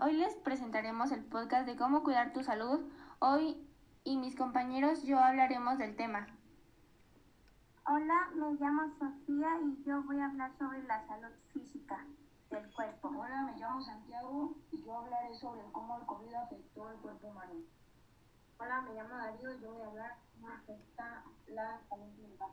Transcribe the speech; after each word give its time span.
Hoy 0.00 0.12
les 0.12 0.32
presentaremos 0.36 1.10
el 1.10 1.24
podcast 1.24 1.66
de 1.66 1.76
cómo 1.76 2.04
cuidar 2.04 2.32
tu 2.32 2.44
salud. 2.44 2.88
Hoy 3.18 3.56
y 4.04 4.16
mis 4.16 4.36
compañeros 4.36 5.02
yo 5.02 5.18
hablaremos 5.18 5.76
del 5.76 5.96
tema. 5.96 6.28
Hola, 7.84 8.30
me 8.32 8.52
llamo 8.60 8.92
Sofía 8.96 9.58
y 9.60 9.82
yo 9.82 10.04
voy 10.04 10.20
a 10.20 10.26
hablar 10.26 10.52
sobre 10.56 10.84
la 10.84 11.04
salud 11.08 11.32
física 11.52 12.06
del 12.48 12.72
cuerpo. 12.74 13.08
Hola, 13.08 13.42
me 13.42 13.58
llamo 13.58 13.82
Santiago 13.82 14.54
y 14.70 14.84
yo 14.84 14.98
hablaré 14.98 15.34
sobre 15.34 15.62
cómo 15.72 15.98
el 15.98 16.06
COVID 16.06 16.32
afectó 16.32 16.86
al 16.86 16.96
cuerpo 16.98 17.26
humano. 17.26 17.54
Hola, 18.58 18.82
me 18.82 18.94
llamo 18.94 19.16
Darío 19.16 19.52
y 19.52 19.60
yo 19.60 19.72
voy 19.72 19.82
a 19.82 19.86
hablar 19.86 20.16
cómo 20.32 20.48
afecta 20.48 21.24
la 21.48 21.80
salud 21.88 22.12
mental. 22.22 22.50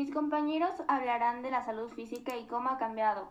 Mis 0.00 0.14
compañeros 0.14 0.72
hablarán 0.88 1.42
de 1.42 1.50
la 1.50 1.62
salud 1.62 1.90
física 1.90 2.34
y 2.34 2.46
cómo 2.46 2.70
ha 2.70 2.78
cambiado. 2.78 3.28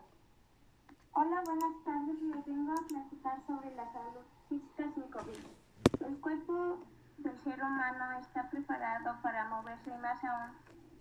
Hola, 1.13 1.41
buenas 1.43 1.83
tardes. 1.83 2.21
Les 2.21 2.45
vengo 2.45 2.73
a 2.73 2.87
platicar 2.87 3.41
sobre 3.47 3.73
la 3.73 3.91
salud 3.91 4.21
física 4.47 4.83
sin 4.93 5.03
COVID. 5.09 6.05
El 6.05 6.21
cuerpo 6.21 6.77
del 7.17 7.35
ser 7.43 7.59
humano 7.59 8.19
está 8.19 8.47
preparado 8.51 9.19
para 9.23 9.49
moverse 9.49 9.89
y 9.89 9.97
más 9.97 10.23
aún 10.23 10.51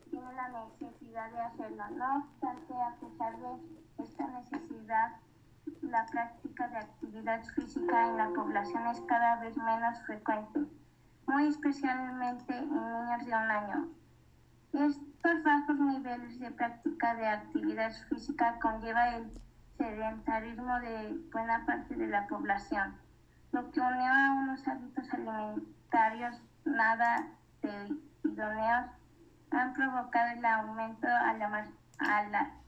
tiene 0.08 0.32
la 0.32 0.48
necesidad 0.48 1.30
de 1.32 1.38
hacerlo. 1.38 1.84
No 1.98 2.16
obstante, 2.16 2.72
a 2.72 2.94
pesar 2.94 3.36
de 3.36 4.02
esta 4.02 4.26
necesidad, 4.26 5.16
la 5.82 6.06
práctica 6.06 6.68
de 6.68 6.78
actividad 6.78 7.44
física 7.44 8.08
en 8.08 8.16
la 8.16 8.30
población 8.30 8.86
es 8.86 9.02
cada 9.02 9.36
vez 9.40 9.54
menos 9.58 10.00
frecuente, 10.06 10.60
muy 11.26 11.46
especialmente 11.46 12.56
en 12.56 12.70
niños 12.70 13.26
de 13.26 13.32
un 13.34 13.50
año. 13.50 13.88
Estos 15.18 15.42
bajos 15.42 15.76
niveles 15.80 16.38
de 16.38 16.48
práctica 16.52 17.16
de 17.16 17.26
actividad 17.26 17.90
física 18.08 18.56
conlleva 18.62 19.16
el 19.16 19.28
sedentarismo 19.76 20.78
de 20.78 21.18
buena 21.32 21.66
parte 21.66 21.96
de 21.96 22.06
la 22.06 22.24
población, 22.28 22.94
lo 23.50 23.68
que 23.72 23.80
unió 23.80 24.12
a 24.12 24.32
unos 24.32 24.68
hábitos 24.68 25.12
alimentarios 25.12 26.40
nada 26.64 27.26
idóneos 28.22 28.86
han 29.50 29.72
provocado 29.72 30.38
el 30.38 30.44
aumento 30.44 31.08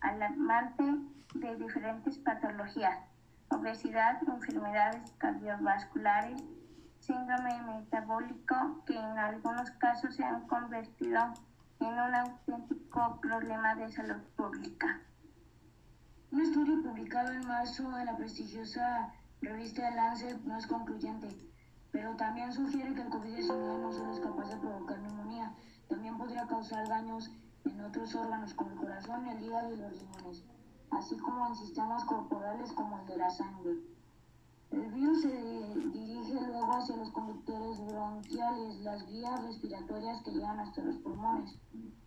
alarmante 0.00 0.84
de 1.34 1.56
diferentes 1.56 2.18
patologías, 2.18 2.98
obesidad, 3.50 4.20
enfermedades 4.26 5.12
cardiovasculares, 5.18 6.42
síndrome 6.98 7.62
metabólico, 7.62 8.82
que 8.86 8.98
en 8.98 9.18
algunos 9.18 9.70
casos 9.72 10.16
se 10.16 10.24
han 10.24 10.48
convertido 10.48 11.20
en 11.22 11.49
un 11.80 12.14
auténtico 12.14 13.18
problema 13.22 13.74
de 13.74 13.90
salud 13.90 14.20
pública. 14.36 15.00
Un 16.30 16.42
estudio 16.42 16.82
publicado 16.82 17.32
en 17.32 17.46
marzo 17.46 17.98
en 17.98 18.04
la 18.04 18.16
prestigiosa 18.16 19.14
revista 19.40 19.90
Lancet 19.90 20.38
no 20.42 20.58
es 20.58 20.66
concluyente, 20.66 21.28
pero 21.90 22.14
también 22.16 22.52
sugiere 22.52 22.94
que 22.94 23.00
el 23.00 23.08
COVID-19 23.08 23.80
no 23.80 23.92
solo 23.92 24.12
es 24.12 24.20
capaz 24.20 24.48
de 24.50 24.56
provocar 24.58 24.98
neumonía, 24.98 25.54
también 25.88 26.18
podría 26.18 26.46
causar 26.46 26.86
daños 26.86 27.30
en 27.64 27.80
otros 27.80 28.14
órganos 28.14 28.52
como 28.52 28.72
el 28.72 28.76
corazón, 28.76 29.26
el 29.26 29.42
hígado 29.42 29.72
y 29.72 29.78
los 29.78 29.98
riñones, 29.98 30.44
así 30.90 31.16
como 31.16 31.46
en 31.48 31.54
sistemas 31.54 32.04
corporales 32.04 32.72
como 32.72 33.00
el 33.00 33.06
de 33.06 33.16
la 33.16 33.30
sangre. 33.30 33.76
El 34.70 34.88
virus 34.92 35.22
se 35.22 35.28
dirige 35.92 36.46
luego 36.46 36.72
hacia 36.72 36.96
los 36.96 37.10
conductores 37.10 37.84
bronquiales, 37.86 38.80
las 38.82 39.04
vías 39.10 39.42
respiratorias 39.44 40.22
que 40.22 40.30
llegan 40.30 40.60
hasta 40.60 40.82
los 40.82 40.96
pulmones, 40.98 41.58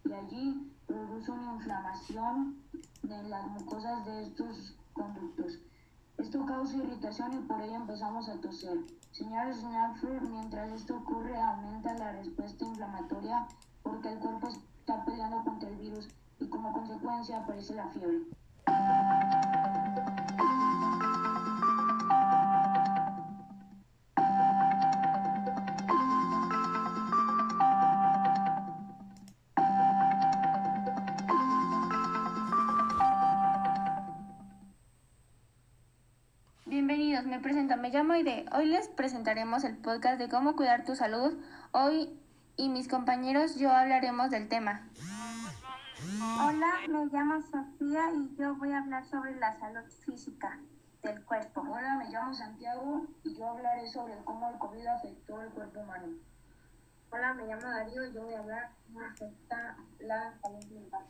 y 0.05 0.13
allí 0.13 0.71
produce 0.87 1.31
una 1.31 1.55
inflamación 1.55 2.57
de 3.01 3.23
las 3.23 3.47
mucosas 3.47 4.05
de 4.05 4.23
estos 4.23 4.75
conductos. 4.93 5.59
Esto 6.17 6.45
causa 6.45 6.77
irritación 6.77 7.33
y 7.33 7.39
por 7.47 7.61
ello 7.61 7.75
empezamos 7.75 8.29
a 8.29 8.39
toser. 8.39 8.77
Señores 9.11 9.57
Snapford, 9.57 10.29
mientras 10.29 10.71
esto 10.71 10.97
ocurre 10.97 11.35
aumenta 11.35 11.93
la 11.95 12.13
respuesta 12.13 12.63
inflamatoria 12.63 13.47
porque 13.81 14.09
el 14.09 14.19
cuerpo 14.19 14.47
está 14.47 15.03
peleando 15.03 15.43
contra 15.43 15.69
el 15.69 15.75
virus 15.75 16.07
y 16.39 16.47
como 16.47 16.71
consecuencia 16.71 17.39
aparece 17.39 17.75
la 17.75 17.89
fiebre. 17.89 18.21
Llamo 37.93 38.15
Ide. 38.15 38.45
Hoy 38.55 38.65
les 38.65 38.87
presentaremos 38.87 39.63
el 39.63 39.77
podcast 39.77 40.17
de 40.17 40.27
cómo 40.27 40.55
cuidar 40.55 40.83
tu 40.83 40.95
salud. 40.95 41.37
Hoy 41.73 42.19
y 42.57 42.69
mis 42.69 42.87
compañeros 42.87 43.55
yo 43.57 43.71
hablaremos 43.71 44.31
del 44.31 44.49
tema. 44.49 44.89
Hola, 46.43 46.73
me 46.89 47.05
llamo 47.05 47.39
Sofía 47.43 48.09
y 48.15 48.35
yo 48.35 48.55
voy 48.55 48.71
a 48.71 48.79
hablar 48.79 49.05
sobre 49.05 49.35
la 49.35 49.59
salud 49.59 49.87
física 50.07 50.59
del 51.03 51.23
cuerpo. 51.23 51.61
Hola, 51.61 51.97
me 51.99 52.09
llamo 52.09 52.33
Santiago 52.33 53.05
y 53.23 53.35
yo 53.35 53.47
hablaré 53.47 53.87
sobre 53.87 54.15
cómo 54.25 54.49
el 54.49 54.57
COVID 54.57 54.87
afectó 54.87 55.37
al 55.37 55.51
cuerpo 55.51 55.79
humano. 55.79 56.17
Hola, 57.11 57.35
me 57.35 57.45
llamo 57.45 57.61
Darío 57.61 58.07
y 58.07 58.13
yo 58.13 58.23
voy 58.23 58.33
a 58.33 58.39
hablar 58.39 58.71
cómo 58.87 59.01
afecta 59.01 59.77
la 59.99 60.33
salud 60.41 60.65
mental. 60.71 61.05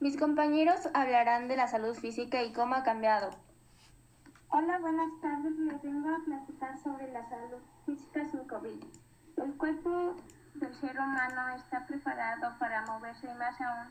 Mis 0.00 0.16
compañeros 0.16 0.88
hablarán 0.94 1.48
de 1.48 1.56
la 1.58 1.68
salud 1.68 1.94
física 1.94 2.42
y 2.42 2.54
cómo 2.54 2.76
ha 2.76 2.82
cambiado. 2.82 3.47
Hola, 4.50 4.78
buenas 4.78 5.10
tardes. 5.20 5.58
Les 5.58 5.82
vengo 5.82 6.08
a 6.08 6.24
platicar 6.24 6.78
sobre 6.78 7.12
la 7.12 7.28
salud 7.28 7.60
física 7.84 8.24
sin 8.24 8.44
COVID. 8.48 8.82
El 9.36 9.54
cuerpo 9.58 10.16
del 10.54 10.74
ser 10.76 10.98
humano 10.98 11.54
está 11.54 11.84
preparado 11.84 12.58
para 12.58 12.86
moverse 12.86 13.30
y 13.30 13.38
más 13.38 13.60
aún 13.60 13.88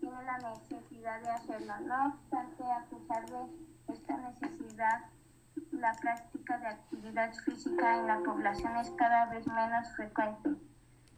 tiene 0.00 0.22
la 0.24 0.38
necesidad 0.38 1.20
de 1.20 1.28
hacerlo. 1.28 1.74
No 1.86 2.06
obstante, 2.06 2.62
a 2.64 2.82
pesar 2.86 3.26
de 3.26 3.92
esta 3.92 4.16
necesidad, 4.16 5.02
la 5.72 5.92
práctica 5.92 6.58
de 6.58 6.66
actividad 6.68 7.34
física 7.44 7.98
en 7.98 8.06
la 8.06 8.20
población 8.20 8.76
es 8.78 8.90
cada 8.92 9.26
vez 9.26 9.46
menos 9.46 9.94
frecuente, 9.96 10.56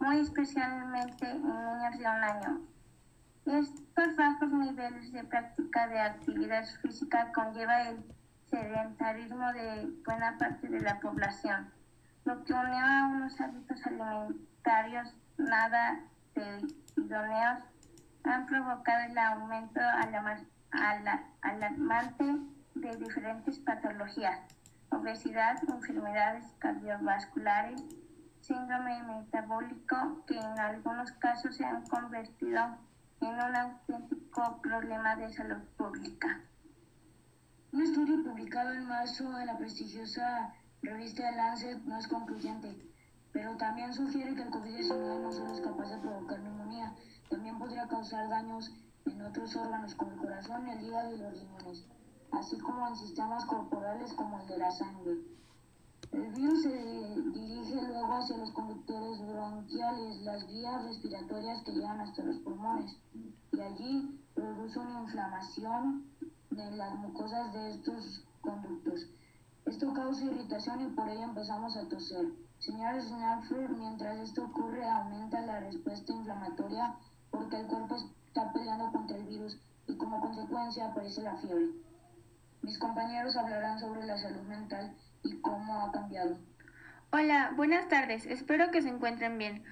muy 0.01 0.19
especialmente 0.19 1.31
en 1.31 1.41
niños 1.41 1.97
de 1.97 2.05
un 2.05 2.23
año. 2.23 2.61
Estos 3.45 4.15
bajos 4.17 4.51
niveles 4.51 5.13
de 5.13 5.23
práctica 5.23 5.87
de 5.87 6.01
actividad 6.01 6.65
física 6.81 7.31
conlleva 7.31 7.83
el 7.83 8.03
sedentarismo 8.53 9.51
de 9.53 9.89
buena 10.05 10.37
parte 10.37 10.67
de 10.67 10.79
la 10.79 10.99
población, 10.99 11.71
lo 12.23 12.43
que 12.43 12.53
unió 12.53 12.85
a 12.85 13.07
unos 13.07 13.41
hábitos 13.41 13.83
alimentarios 13.87 15.15
nada 15.37 16.01
idóneos 16.95 17.63
han 18.23 18.45
provocado 18.45 19.05
el 19.09 19.17
aumento 19.17 19.81
alarmante 21.41 22.25
de 22.75 22.95
diferentes 22.97 23.57
patologías, 23.57 24.39
obesidad, 24.91 25.57
enfermedades 25.67 26.45
cardiovasculares, 26.59 27.83
síndrome 28.41 29.01
metabólico, 29.03 30.23
que 30.27 30.37
en 30.37 30.59
algunos 30.59 31.11
casos 31.13 31.55
se 31.57 31.65
han 31.65 31.87
convertido 31.87 32.77
en 33.19 33.29
un 33.29 33.55
auténtico 33.55 34.61
problema 34.61 35.15
de 35.15 35.33
salud 35.33 35.63
pública. 35.75 36.39
Un 37.73 37.81
estudio 37.81 38.23
publicado 38.23 38.71
en 38.71 38.85
marzo 38.85 39.23
en 39.39 39.47
la 39.47 39.57
prestigiosa 39.57 40.53
revista 40.83 41.31
Lancet 41.31 41.81
no 41.85 41.97
es 41.97 42.07
concluyente, 42.07 42.69
pero 43.31 43.57
también 43.57 43.91
sugiere 43.91 44.35
que 44.35 44.43
el 44.43 44.51
COVID-19 44.51 45.21
no 45.23 45.31
solo 45.31 45.51
es 45.51 45.59
capaz 45.59 45.89
de 45.89 45.97
provocar 45.97 46.39
neumonía, 46.39 46.93
también 47.31 47.57
podría 47.57 47.87
causar 47.87 48.29
daños 48.29 48.71
en 49.07 49.19
otros 49.23 49.55
órganos 49.55 49.95
como 49.95 50.11
el 50.11 50.19
corazón, 50.19 50.67
el 50.69 50.85
hígado 50.85 51.15
y 51.15 51.17
los 51.17 51.33
riñones, 51.33 51.87
así 52.31 52.59
como 52.59 52.89
en 52.89 52.95
sistemas 52.95 53.43
corporales 53.45 54.13
como 54.13 54.39
el 54.39 54.47
de 54.47 54.57
la 54.59 54.69
sangre. 54.69 55.17
El 56.11 56.31
virus 56.31 56.61
se 56.61 56.77
dirige 57.33 57.87
luego 57.87 58.13
hacia 58.13 58.37
los 58.37 58.51
conductores 58.51 59.19
bronquiales, 59.25 60.21
las 60.21 60.45
vías 60.45 60.85
respiratorias 60.85 61.63
que 61.63 61.71
llegan 61.71 62.01
hasta 62.01 62.23
los 62.23 62.37
pulmones, 62.37 62.99
y 63.51 63.59
allí 63.59 64.19
produce 64.35 64.77
una 64.77 65.01
inflamación 65.01 66.03
de 66.55 66.71
las 66.71 66.95
mucosas 66.95 67.51
de 67.53 67.71
estos 67.71 68.23
conductos. 68.41 69.07
Esto 69.65 69.93
causa 69.93 70.25
irritación 70.25 70.81
y 70.81 70.87
por 70.93 71.09
ello 71.09 71.23
empezamos 71.23 71.75
a 71.77 71.87
toser. 71.87 72.25
Señor 72.59 73.01
Snapford, 73.01 73.71
mientras 73.77 74.19
esto 74.19 74.45
ocurre 74.45 74.87
aumenta 74.87 75.41
la 75.41 75.61
respuesta 75.61 76.13
inflamatoria 76.13 76.95
porque 77.31 77.59
el 77.59 77.67
cuerpo 77.67 77.95
está 78.27 78.53
peleando 78.53 78.91
contra 78.91 79.17
el 79.17 79.25
virus 79.25 79.57
y 79.87 79.97
como 79.97 80.21
consecuencia 80.21 80.87
aparece 80.87 81.21
la 81.23 81.35
fiebre. 81.37 81.69
Mis 82.61 82.77
compañeros 82.77 83.35
hablarán 83.35 83.79
sobre 83.79 84.05
la 84.05 84.17
salud 84.17 84.43
mental 84.43 84.95
y 85.23 85.35
cómo 85.41 85.81
ha 85.81 85.91
cambiado. 85.91 86.37
Hola, 87.11 87.51
buenas 87.55 87.87
tardes. 87.87 88.25
Espero 88.25 88.71
que 88.71 88.81
se 88.81 88.89
encuentren 88.89 89.37
bien. 89.37 89.63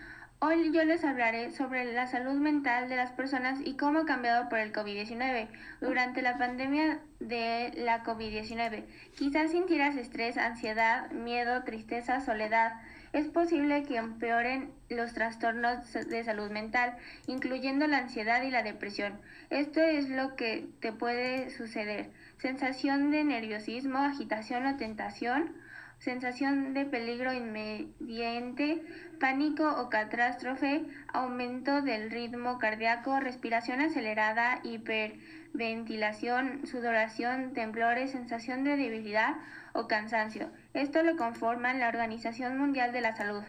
Hoy 0.43 0.71
yo 0.73 0.83
les 0.83 1.03
hablaré 1.03 1.51
sobre 1.51 1.93
la 1.93 2.07
salud 2.07 2.33
mental 2.33 2.89
de 2.89 2.95
las 2.95 3.11
personas 3.11 3.59
y 3.63 3.77
cómo 3.77 3.99
ha 3.99 4.05
cambiado 4.07 4.49
por 4.49 4.57
el 4.57 4.73
COVID-19. 4.73 5.47
Durante 5.81 6.23
la 6.23 6.39
pandemia 6.39 6.99
de 7.19 7.71
la 7.77 8.03
COVID-19, 8.03 8.83
quizás 9.15 9.51
sintieras 9.51 9.95
estrés, 9.97 10.39
ansiedad, 10.39 11.11
miedo, 11.11 11.63
tristeza, 11.63 12.21
soledad. 12.21 12.73
Es 13.13 13.27
posible 13.27 13.83
que 13.83 13.97
empeoren 13.97 14.71
los 14.89 15.13
trastornos 15.13 15.93
de 15.93 16.23
salud 16.23 16.49
mental, 16.49 16.97
incluyendo 17.27 17.85
la 17.85 17.99
ansiedad 17.99 18.41
y 18.41 18.49
la 18.49 18.63
depresión. 18.63 19.21
Esto 19.51 19.81
es 19.81 20.09
lo 20.09 20.35
que 20.35 20.67
te 20.79 20.91
puede 20.91 21.51
suceder. 21.51 22.09
Sensación 22.39 23.11
de 23.11 23.23
nerviosismo, 23.23 23.99
agitación 23.99 24.65
o 24.65 24.75
tentación 24.75 25.53
sensación 26.01 26.73
de 26.73 26.85
peligro 26.85 27.31
inmediente, 27.31 28.83
pánico 29.19 29.79
o 29.79 29.89
catástrofe, 29.89 30.83
aumento 31.13 31.83
del 31.83 32.09
ritmo 32.09 32.57
cardíaco, 32.57 33.19
respiración 33.19 33.81
acelerada, 33.81 34.61
hiperventilación, 34.63 36.65
sudoración, 36.65 37.53
temblores, 37.53 38.11
sensación 38.11 38.63
de 38.63 38.77
debilidad 38.77 39.35
o 39.73 39.87
cansancio. 39.87 40.49
Esto 40.73 41.03
lo 41.03 41.17
conforman 41.17 41.79
la 41.79 41.89
Organización 41.89 42.57
Mundial 42.57 42.93
de 42.93 43.01
la 43.01 43.15
Salud. 43.15 43.43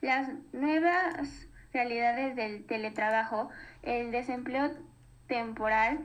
Las 0.00 0.30
nuevas 0.54 1.46
realidades 1.74 2.36
del 2.36 2.64
teletrabajo, 2.64 3.50
el 3.82 4.12
desempleo 4.12 4.70
temporal, 5.26 5.98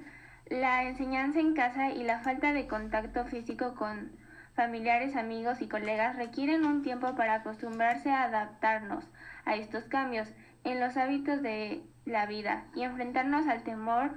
la 0.49 0.83
enseñanza 0.83 1.39
en 1.39 1.53
casa 1.53 1.91
y 1.91 2.03
la 2.03 2.19
falta 2.19 2.51
de 2.51 2.67
contacto 2.67 3.23
físico 3.23 3.73
con 3.75 4.19
familiares, 4.61 5.15
amigos 5.15 5.59
y 5.59 5.67
colegas 5.67 6.17
requieren 6.17 6.65
un 6.65 6.83
tiempo 6.83 7.15
para 7.15 7.33
acostumbrarse 7.33 8.11
a 8.11 8.25
adaptarnos 8.25 9.03
a 9.43 9.55
estos 9.55 9.85
cambios 9.85 10.31
en 10.63 10.79
los 10.79 10.97
hábitos 10.97 11.41
de 11.41 11.81
la 12.05 12.27
vida 12.27 12.65
y 12.75 12.83
enfrentarnos 12.83 13.47
al 13.47 13.63
temor 13.63 14.13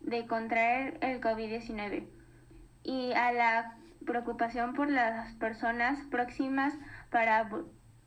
de 0.00 0.24
contraer 0.28 0.98
el 1.00 1.20
COVID-19 1.20 2.06
y 2.84 3.12
a 3.12 3.32
la 3.32 3.76
preocupación 4.06 4.72
por 4.74 4.88
las 4.88 5.34
personas 5.34 5.98
próximas 6.12 6.74
para 7.10 7.50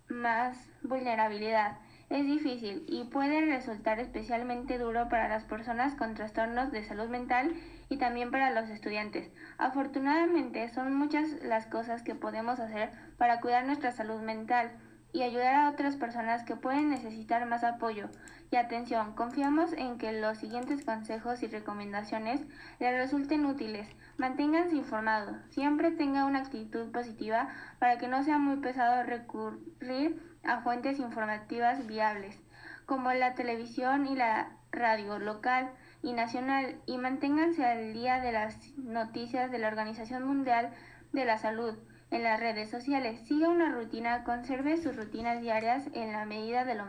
más 0.08 0.72
vulnerabilidad. 0.84 1.78
Es 2.12 2.25
difícil 2.25 2.84
y 2.90 3.06
puede 3.06 3.40
resultar 3.46 3.98
especialmente 4.02 4.78
duro 4.78 5.08
para 5.08 5.30
las 5.30 5.46
personas 5.46 5.96
con 5.96 6.13
trastornos 6.13 6.69
de 6.69 6.84
salud 6.84 7.08
mental 7.08 7.54
y 7.88 7.96
también 7.96 8.31
para 8.31 8.52
los 8.52 8.69
estudiantes. 8.69 9.31
Afortunadamente 9.58 10.68
son 10.68 10.94
muchas 10.94 11.42
las 11.42 11.68
cosas 11.68 12.04
que 12.04 12.13
podemos 12.13 12.60
hacer 12.60 12.92
para 13.18 13.40
cuidar 13.40 13.66
nuestra 13.66 13.94
salud 13.94 14.19
mental 14.19 14.74
y 15.13 15.22
ayudar 15.22 15.56
a 15.56 15.69
otras 15.69 15.96
personas 15.96 16.44
que 16.44 16.58
pueden 16.58 16.90
necesitar 16.90 17.46
más 17.46 17.63
apoyo 17.63 18.10
y 18.52 18.57
atención. 18.57 19.14
Confiamos 19.16 19.72
en 19.72 19.98
que 19.98 20.12
los 20.12 20.38
siguientes 20.38 20.84
consejos 20.84 21.42
y 21.44 21.48
recomendaciones 21.48 22.42
les 22.81 22.94
resulten 22.94 23.46
útiles. 23.46 23.88
Manténganse 24.18 24.75
informados. 24.75 25.38
Siempre 25.52 25.92
tenga 25.92 26.25
una 26.25 26.40
actitud 26.40 26.92
positiva 26.92 27.48
para 27.80 27.98
que 27.98 28.10
no 28.10 28.22
sea 28.24 28.38
muy 28.38 28.57
pesado 28.57 29.04
recurrir 29.04 30.31
a 30.44 30.62
fuentes 30.62 31.00
informativas 31.00 31.86
viables, 31.88 32.40
como 32.86 33.12
la 33.14 33.36
televisión 33.36 34.08
y 34.08 34.16
la 34.16 34.58
radio 34.72 35.20
local 35.20 35.72
y 36.02 36.14
nacional 36.14 36.82
y 36.86 36.98
manténganse 36.98 37.66
al 37.66 37.94
día 37.94 38.20
de 38.20 38.32
las 38.32 38.76
noticias 38.78 39.52
de 39.52 39.60
la 39.60 39.68
Organización 39.68 40.26
Mundial 40.26 40.72
de 41.12 41.26
la 41.26 41.38
Salud 41.38 41.78
en 42.10 42.24
las 42.24 42.40
redes 42.40 42.70
sociales. 42.70 43.20
Siga 43.28 43.50
una 43.50 43.72
rutina, 43.72 44.24
conserve 44.24 44.78
sus 44.78 44.96
rutinas 44.96 45.42
diarias 45.42 45.88
en 45.94 46.12
la 46.12 46.26
medida 46.26 46.66
de 46.66 46.76
lo 46.76 46.86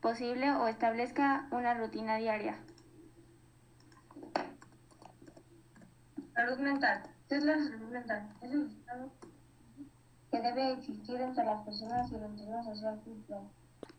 posible 0.00 0.52
o 0.52 0.68
establezca 0.68 1.46
una 1.50 1.74
rutina 1.74 2.16
diaria. 2.16 2.56
Salud 6.34 6.58
mental. 6.58 7.02
¿Qué 7.28 7.36
es 7.36 7.44
la 7.44 7.54
salud 7.58 7.90
mental? 7.90 8.28
Es 8.40 8.50
el 8.52 8.66
estado 8.66 9.12
que 10.30 10.40
debe 10.40 10.72
existir 10.72 11.20
entre 11.20 11.44
las 11.44 11.64
personas 11.64 12.10
y 12.10 12.14
el 12.14 12.22
entorno 12.24 12.64
social 12.64 13.00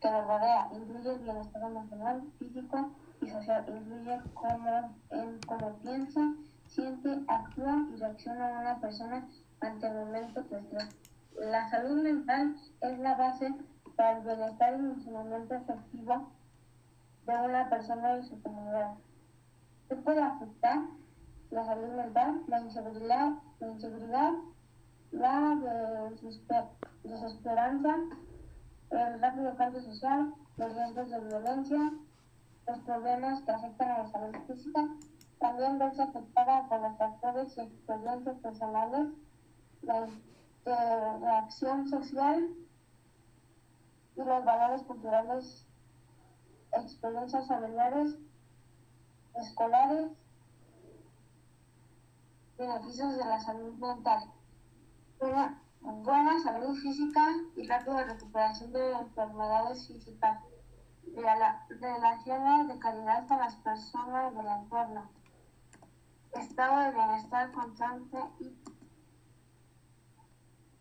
que 0.00 0.10
nos 0.10 0.26
rodea. 0.26 0.68
Incluye 0.72 1.10
el 1.14 1.18
bienestar 1.20 1.62
emocional, 1.62 2.22
físico 2.38 2.90
y 3.20 3.28
social 3.28 3.64
incluye 3.68 4.20
cómo, 4.34 4.94
en 5.10 5.38
cómo 5.46 5.76
piensa, 5.78 6.34
siente, 6.66 7.22
actúa 7.28 7.86
y 7.92 7.96
reacciona 7.96 8.60
una 8.60 8.80
persona 8.80 9.28
ante 9.60 9.86
el 9.86 9.94
momento 9.94 10.46
que 10.48 10.56
está. 10.56 10.88
La 11.38 11.70
salud 11.70 12.02
mental 12.02 12.56
es 12.80 12.98
la 12.98 13.14
base 13.14 13.54
para 13.96 14.18
el 14.18 14.24
bienestar 14.24 14.74
y 14.74 14.78
funcionamiento 14.78 15.54
efectivo 15.54 16.32
de 17.26 17.34
una 17.34 17.68
persona 17.68 18.18
y 18.18 18.22
su 18.24 18.40
comunidad. 18.42 18.94
¿Qué 19.88 19.96
puede 19.96 20.22
afectar 20.22 20.80
la 21.50 21.64
salud 21.64 21.88
mental? 21.94 22.42
La 22.48 22.60
inseguridad, 22.60 23.32
la, 23.60 23.68
inseguridad, 23.68 24.32
la 25.12 26.10
desesperanza, 27.04 27.96
el 28.90 29.20
rápido 29.20 29.56
cambio 29.56 29.82
social, 29.82 30.34
los 30.56 30.74
riesgos 30.74 31.10
de 31.10 31.20
violencia, 31.20 31.92
los 32.66 32.78
problemas 32.80 33.42
que 33.42 33.52
afectan 33.52 33.90
a 33.90 33.98
la 33.98 34.10
salud 34.10 34.36
física, 34.46 34.88
también 35.38 35.78
verse 35.78 36.02
afectada 36.02 36.68
por 36.68 36.80
los 36.80 36.96
factores 36.96 37.56
y 37.56 37.60
experiencias 37.60 38.36
personales, 38.38 39.08
la 39.82 40.06
reacción 40.64 41.88
social 41.88 42.48
y 44.16 44.22
los 44.22 44.44
valores 44.44 44.82
culturales, 44.82 45.66
experiencias 46.72 47.48
familiares, 47.48 48.16
escolares, 49.34 50.12
beneficios 52.56 53.16
de 53.16 53.24
la 53.24 53.40
salud 53.40 53.74
mental. 53.74 54.30
Buena 55.22 56.42
salud 56.42 56.76
física 56.78 57.28
y 57.54 57.68
rápida 57.68 58.02
recuperación 58.02 58.72
de 58.72 58.90
enfermedades 58.90 59.86
físicas 59.86 60.42
relaciones 61.14 62.66
de 62.66 62.78
calidad 62.80 63.28
con 63.28 63.38
las 63.38 63.54
personas 63.56 64.34
del 64.34 64.46
entorno, 64.48 65.08
estado 66.32 66.80
de 66.80 66.90
bienestar 66.90 67.52
constante 67.52 68.18
y 68.40 68.58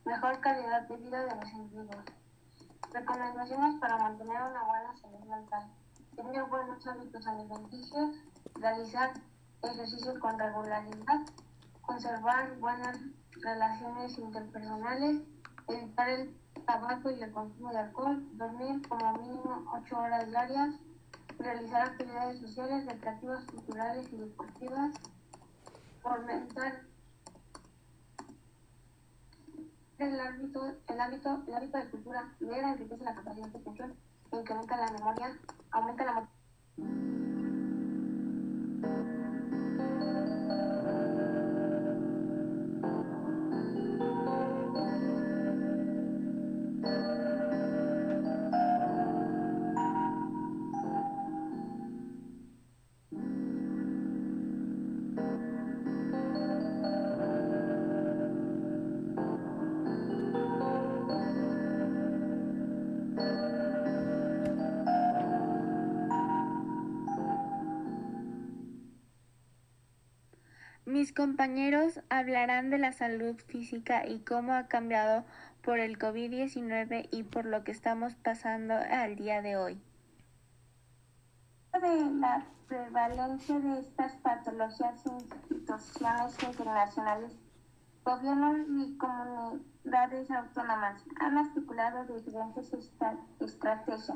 mejor 0.06 0.40
calidad 0.40 0.88
de 0.88 0.98
vida 0.98 1.24
de 1.24 1.36
los 1.36 1.54
individuos. 1.54 2.06
Recomendaciones 2.92 3.76
para 3.80 3.98
mantener 4.00 4.42
una 4.42 4.64
buena 4.64 4.96
salud 4.96 5.20
mental. 5.20 5.72
Tener 6.16 6.46
buenos 6.46 6.88
hábitos 6.88 7.28
alimenticios, 7.28 8.16
realizar 8.56 9.14
ejercicio 9.62 10.20
con 10.20 10.40
regularidad, 10.40 11.22
conservar 11.82 12.58
buenas 12.58 12.98
relaciones 13.42 14.18
interpersonales, 14.18 15.22
evitar 15.68 16.10
el 16.10 16.36
tabaco 16.66 17.12
y 17.12 17.22
el 17.22 17.32
consumo 17.32 17.72
de 17.72 17.80
alcohol, 17.80 18.24
dormir 18.38 18.88
como 18.88 19.14
mínimo 19.14 19.66
8 19.74 19.98
horas 19.98 20.28
diarias, 20.28 20.76
realizar 21.40 21.82
actividades 21.82 22.40
sociales, 22.40 22.86
recreativas, 22.86 23.44
culturales 23.46 24.08
y 24.12 24.18
deportivas, 24.18 24.92
fomentar 26.02 26.82
el 29.98 30.20
hábito, 30.20 30.76
el 30.88 31.00
hábito, 31.00 31.44
el 31.48 31.54
hábito 31.54 31.78
de 31.78 31.90
cultura, 31.90 32.34
leer 32.40 32.64
enriquece 32.64 33.04
la 33.04 33.16
capacidad 33.16 33.48
de 33.48 33.60
atención, 33.60 33.96
incrementa 34.32 34.78
la 34.78 34.92
memoria, 34.92 35.40
aumenta 35.72 36.06
la 36.06 36.28
Mis 71.12 71.18
compañeros 71.18 72.00
hablarán 72.10 72.70
de 72.70 72.78
la 72.78 72.94
salud 72.94 73.36
física 73.36 74.08
y 74.08 74.20
cómo 74.20 74.54
ha 74.54 74.68
cambiado 74.68 75.26
por 75.62 75.80
el 75.80 76.00
COVID-19 76.00 77.10
y 77.12 77.24
por 77.24 77.44
lo 77.44 77.66
que 77.66 77.74
estamos 77.74 78.16
pasando 78.16 78.76
al 78.76 79.18
día 79.18 79.42
de 79.42 79.58
hoy. 79.58 79.82
De 81.74 82.12
la 82.18 82.46
prevalencia 82.66 83.60
de 83.60 83.80
estas 83.82 84.14
patologías 84.24 85.06
en 85.06 85.16
instituciones 85.16 86.44
internacionales, 86.44 87.34
gobiernos 88.06 88.60
y 88.70 88.98
comunidades 88.98 90.32
autónomas 90.32 91.04
han 91.20 91.38
articulado 91.38 92.06
diferentes 92.06 92.72
estrategias. 93.42 94.14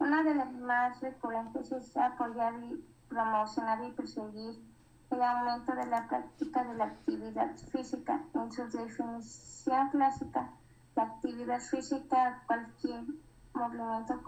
Una 0.00 0.24
de 0.24 0.34
las 0.34 0.52
más 0.54 1.00
recurrentes 1.00 1.70
es 1.70 1.96
apoyar 1.96 2.54
y 2.64 2.84
promocionar 3.08 3.84
y 3.84 3.92
perseguir 3.92 4.71
el 5.12 5.22
aumento 5.22 5.74
de 5.74 5.86
la 5.86 6.08
práctica 6.08 6.64
de 6.64 6.74
la 6.74 6.84
actividad 6.84 7.56
física. 7.70 8.24
En 8.34 8.50
su 8.50 8.62
definición 8.68 9.90
clásica, 9.90 10.50
la 10.96 11.02
actividad 11.02 11.60
física, 11.60 12.42
cualquier 12.46 13.04
movimiento 13.52 14.22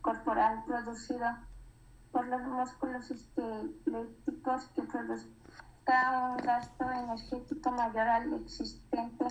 corporal 0.00 0.64
producido 0.64 1.26
por 2.12 2.26
los 2.28 2.42
músculos 2.42 3.10
esqueléticos 3.10 4.68
que 4.76 4.82
produzca 4.82 6.30
un 6.30 6.36
gasto 6.36 6.90
energético 6.90 7.70
mayor 7.72 8.08
al 8.08 8.34
existente 8.34 9.26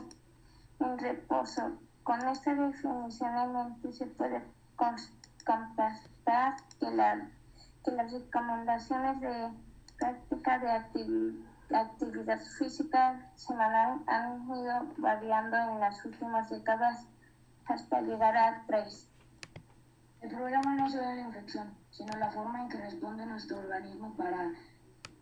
en 0.80 1.00
reposo. 1.00 1.80
Con 2.04 2.28
esta 2.28 2.54
definición 2.54 3.38
en 3.38 3.54
mente 3.54 3.94
se 3.94 4.06
puede 4.08 4.44
constatar 4.76 6.56
que, 6.80 6.88
que 7.86 7.92
las 7.92 8.12
recomendaciones 8.12 9.22
de 9.22 9.52
práctica 9.98 10.60
de 10.60 11.78
actividad 11.78 12.40
física 12.58 13.32
semanal 13.36 14.02
han 14.08 14.44
ido 14.58 14.94
variando 14.98 15.58
en 15.58 15.80
las 15.80 16.04
últimas 16.06 16.50
décadas 16.50 17.08
hasta 17.66 18.02
llegar 18.02 18.36
a 18.36 18.64
tres. 18.68 19.10
El 20.22 20.30
problema 20.30 20.76
no 20.76 20.88
es 20.88 20.96
la 20.96 21.20
infección, 21.20 21.74
sino 21.92 22.16
la 22.18 22.32
forma 22.32 22.62
en 22.62 22.70
que 22.70 22.78
responde 22.78 23.26
nuestro 23.26 23.58
organismo 23.60 24.16
para 24.16 24.52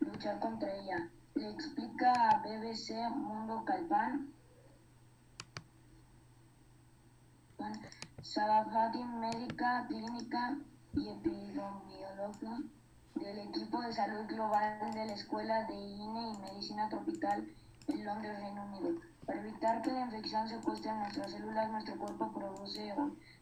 luchar 0.00 0.38
contra 0.38 0.72
ella. 0.72 1.08
Le 1.34 1.50
explica 1.50 2.12
a 2.12 2.38
BBC 2.42 2.92
Mundo 3.10 3.64
Calpan, 3.64 4.32
Sabahati 8.22 9.04
Médica 9.04 9.86
Clínica 9.88 10.56
y 10.94 11.08
Epidemiología 11.08 12.58
del 13.22 13.38
equipo 13.38 13.80
de 13.80 13.92
salud 13.92 14.26
global 14.26 14.90
de 14.92 15.06
la 15.06 15.12
Escuela 15.12 15.64
de 15.66 15.74
INE 15.74 16.32
y 16.32 16.38
Medicina 16.38 16.88
Tropical 16.88 17.48
en 17.86 18.04
Londres, 18.04 18.36
Reino 18.40 18.64
Unido. 18.64 19.00
Para 19.24 19.40
evitar 19.40 19.80
que 19.80 19.92
la 19.92 20.06
infección 20.06 20.48
se 20.48 20.58
pueste 20.58 20.88
en 20.88 20.98
nuestras 20.98 21.30
células, 21.30 21.70
nuestro 21.70 21.96
cuerpo 21.98 22.32
produce 22.32 22.92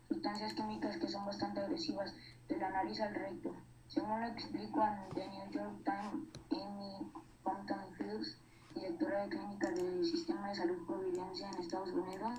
sustancias 0.06 0.52
químicas 0.52 0.98
que 0.98 1.08
son 1.08 1.24
bastante 1.24 1.60
agresivas, 1.60 2.12
de 2.48 2.58
la 2.58 2.68
nariz 2.68 3.00
al 3.00 3.14
recto. 3.14 3.56
Según 3.88 4.20
lo 4.20 4.26
explico 4.26 4.84
en 4.86 5.14
The 5.14 5.28
New 5.28 5.50
York 5.50 5.84
Times, 5.84 6.28
Amy 6.50 7.10
Compton 7.42 7.94
Fields, 7.96 8.36
directora 8.74 9.22
de 9.22 9.28
clínica 9.30 9.70
del 9.70 10.04
Sistema 10.04 10.50
de 10.50 10.56
Salud 10.56 10.86
Providencia 10.86 11.48
en 11.48 11.58
Estados 11.58 11.90
Unidos, 11.90 12.38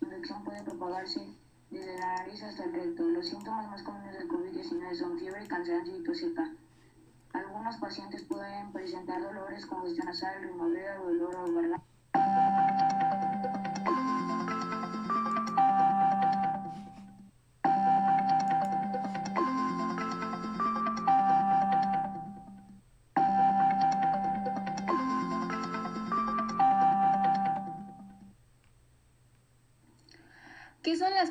la 0.00 0.08
infección 0.08 0.44
puede 0.44 0.62
propagarse 0.62 1.26
desde 1.70 1.98
la 1.98 2.18
nariz 2.18 2.42
hasta 2.42 2.64
el 2.64 2.74
recto. 2.74 3.04
Los 3.04 3.26
síntomas 3.26 3.70
más 3.70 3.82
comunes 3.82 4.12
del 4.12 4.28
COVID-19 4.28 4.94
son 4.94 5.18
fiebre, 5.18 5.46
cansancio 5.46 5.96
y 5.96 6.04
tos 6.04 6.18
seca. 6.18 6.52
Algunos 7.34 7.76
pacientes 7.78 8.22
pueden 8.22 8.72
presentar 8.72 9.20
dolores, 9.20 9.66
congestión 9.66 10.06
nasal, 10.06 10.40
rinorrea, 10.40 10.94
dolor 10.98 11.34
o 11.34 11.52
garganta. 11.52 11.93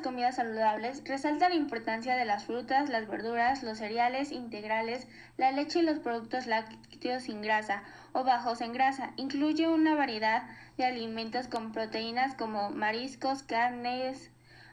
Comidas 0.04 0.36
saludables? 0.36 1.02
Resalta 1.06 1.50
la 1.50 1.56
importancia 1.56 2.16
de 2.16 2.26
las 2.26 2.46
frutas, 2.46 2.90
las 2.90 3.08
verduras, 3.08 3.64
los 3.64 3.80
cereales 3.80 4.32
integrales, 4.32 5.08
la 5.38 5.52
leche 5.52 5.80
y 5.80 5.82
los 5.82 5.98
productos 5.98 6.46
lácteos 6.46 7.24
sin 7.24 7.42
grasa 7.42 7.82
o 8.12 8.24
bajos 8.24 8.62
en 8.62 8.74
grasa. 8.74 9.14
Incluye 9.16 9.68
una 9.68 9.96
variedad 9.96 10.44
de 10.78 10.86
alimentos 10.86 11.48
con 11.48 11.72
proteínas 11.72 12.36
como 12.36 12.70
mariscos, 12.70 13.42
carnes 13.42 14.30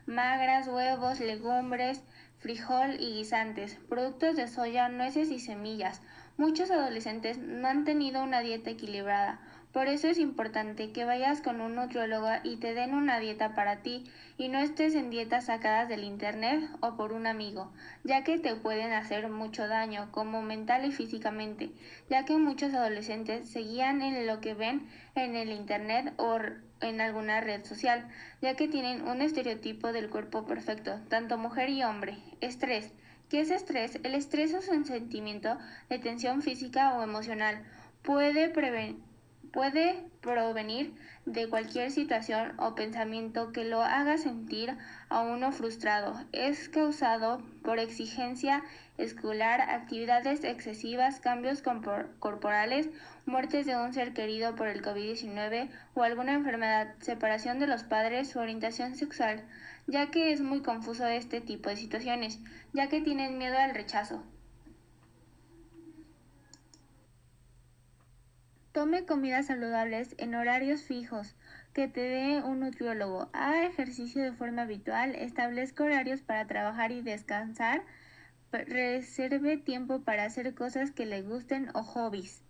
magras, 0.07 0.67
huevos, 0.67 1.21
legumbres, 1.21 2.03
frijol 2.39 2.97
y 2.99 3.15
guisantes, 3.15 3.79
productos 3.89 4.37
de 4.37 4.49
soya, 4.49 4.89
nueces 4.89 5.31
y 5.31 5.39
semillas. 5.39 6.03
Muchos 6.37 6.71
adolescentes 6.71 7.39
no 7.39 7.69
han 7.69 7.85
tenido 7.85 8.23
una 8.23 8.41
dieta 8.41 8.71
equilibrada 8.71 9.41
por 9.73 9.87
eso 9.87 10.09
es 10.09 10.19
importante 10.19 10.91
que 10.91 11.05
vayas 11.05 11.41
con 11.43 11.61
un 11.61 11.77
nutriólogo 11.77 12.29
y 12.43 12.57
te 12.57 12.75
den 12.75 12.93
una 12.93 13.21
dieta 13.21 13.55
para 13.55 13.83
ti 13.83 14.05
y 14.37 14.49
no 14.49 14.59
estés 14.59 14.97
en 14.97 15.11
dietas 15.11 15.45
sacadas 15.45 15.89
del 15.89 16.03
internet 16.03 16.69
o 16.81 16.97
por 16.97 17.13
un 17.13 17.29
amigo, 17.29 17.71
ya 18.03 18.25
que 18.25 18.41
te 18.41 18.57
pueden 18.57 18.93
hacer 18.93 19.29
mucho 19.29 19.69
daño, 19.69 20.09
como 20.11 20.43
mental 20.43 20.85
y 20.87 20.91
físicamente, 20.91 21.71
ya 22.09 22.25
que 22.25 22.37
muchos 22.37 22.75
adolescentes 22.75 23.49
se 23.49 23.61
guían 23.61 24.03
en 24.03 24.27
lo 24.27 24.41
que 24.41 24.55
ven 24.55 24.89
en 25.15 25.37
el 25.37 25.53
internet 25.53 26.15
o 26.17 26.39
en 26.81 27.01
alguna 27.01 27.41
red 27.41 27.65
social, 27.65 28.09
ya 28.43 28.57
que 28.57 28.67
tienen 28.67 29.07
un 29.07 29.23
estereotipo 29.23 29.93
del 29.93 30.11
cuerpo 30.11 30.47
perfecto, 30.47 30.99
tanto 31.09 31.39
mujer 31.39 31.69
y 31.69 31.85
hombre. 31.85 32.19
Estrés. 32.41 32.93
¿Qué 33.29 33.41
es 33.41 33.51
estrés? 33.51 34.01
El 34.03 34.17
estrés 34.17 34.53
es 34.53 34.69
un 34.69 34.85
sentimiento 34.85 35.57
de 35.89 36.01
tensión 36.01 36.43
física 36.43 36.99
o 36.99 37.05
emocional. 37.05 37.63
Puede 38.03 38.49
prevenir 38.49 39.10
puede 39.53 40.05
provenir 40.21 40.95
de 41.27 41.49
cualquier 41.49 41.91
situación 41.91 42.53
o 42.59 42.75
pensamiento 42.75 43.53
que 43.53 43.65
lo 43.65 43.83
haga 43.83 44.19
sentir 44.19 44.77
a 45.09 45.21
uno 45.21 45.53
frustrado. 45.53 46.15
Es 46.33 46.69
causado 46.69 47.43
por 47.63 47.79
exigencia 47.79 48.63
escolar, 48.99 49.61
actividades 49.63 50.45
excesivas, 50.45 51.21
cambios 51.21 51.63
corporales, 51.63 52.91
muertes 53.27 53.67
de 53.67 53.77
un 53.77 53.93
ser 53.93 54.13
querido 54.13 54.55
por 54.55 54.69
el 54.69 54.83
COVID-19 54.83 55.71
o 55.95 56.03
alguna 56.03 56.35
enfermedad, 56.35 56.95
separación 57.01 57.59
de 57.59 57.67
los 57.67 57.83
padres 57.83 58.35
o 58.37 58.41
orientación 58.41 58.95
sexual, 58.95 59.43
ya 59.87 60.11
que 60.11 60.33
es 60.33 60.41
muy 60.41 60.63
confuso 60.63 61.07
este 61.07 61.41
tipo 61.41 61.71
de 61.71 61.77
situaciones, 61.77 62.39
ya 62.73 62.89
que 62.89 63.01
tienen 63.01 63.39
miedo 63.39 63.59
al 63.59 63.75
rechazo. 63.75 64.23
Tome 68.73 69.05
comidas 69.05 69.47
saludables 69.47 70.15
en 70.19 70.37
horarios 70.37 70.83
fijos 70.83 71.35
que 71.73 71.89
te 71.89 72.03
dé 72.03 72.41
un 72.43 72.61
nutriólogo. 72.61 73.29
Haga 73.33 73.67
ejercicio 73.67 74.23
de 74.23 74.33
forma 74.33 74.63
habitual. 74.63 75.17
Establezca 75.17 75.83
horarios 75.83 76.21
para 76.21 76.47
trabajar 76.47 76.93
y 76.93 77.03
descansar. 77.03 77.83
Reserve 78.53 79.57
tiempo 79.57 80.03
para 80.03 80.25
hacer 80.25 80.55
cosas 80.55 80.93
que 80.93 81.05
le 81.05 81.23
gusten 81.23 81.71
o 81.75 81.83
hobbies. 81.83 82.45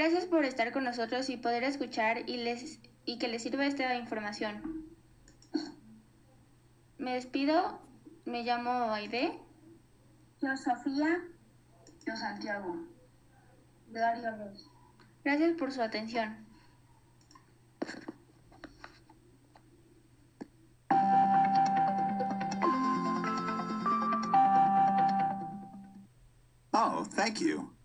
Gracias 0.00 0.24
por 0.24 0.46
estar 0.46 0.72
con 0.72 0.84
nosotros 0.84 1.28
y 1.28 1.36
poder 1.36 1.62
escuchar 1.62 2.26
y, 2.26 2.38
les, 2.38 2.80
y 3.04 3.18
que 3.18 3.28
les 3.28 3.42
sirva 3.42 3.66
esta 3.66 3.94
información. 3.96 4.86
Me 6.96 7.12
despido, 7.12 7.82
me 8.24 8.42
llamo 8.42 8.94
Aide. 8.94 9.38
Yo 10.40 10.56
Sofía. 10.56 11.22
Yo 12.06 12.16
Santiago. 12.16 12.76
Gracias 15.22 15.52
por 15.58 15.70
su 15.70 15.82
atención. 15.82 16.46
Oh, 26.72 27.04
thank 27.14 27.40
you. 27.40 27.79